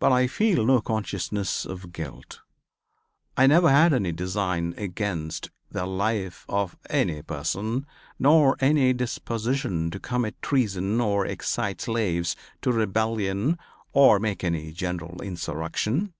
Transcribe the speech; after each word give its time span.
But 0.00 0.10
I 0.10 0.26
feel 0.26 0.66
no 0.66 0.80
consciousness 0.80 1.64
of 1.64 1.92
guilt. 1.92 2.40
I 3.36 3.46
never 3.46 3.70
had 3.70 3.92
any 3.94 4.10
design 4.10 4.74
against 4.76 5.52
the 5.70 5.86
life 5.86 6.44
of 6.48 6.76
any 6.90 7.22
person, 7.22 7.86
nor 8.18 8.56
any 8.58 8.92
disposition 8.92 9.92
to 9.92 10.00
commit 10.00 10.42
treason 10.42 11.00
or 11.00 11.24
excite 11.24 11.80
slaves 11.82 12.34
to 12.62 12.72
rebellion 12.72 13.56
or 13.92 14.18
make 14.18 14.42
any 14.42 14.72
general 14.72 15.22
insurrection. 15.22 16.14